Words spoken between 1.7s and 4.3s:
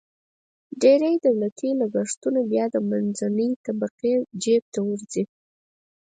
لګښتونه بیا د منځنۍ طبقې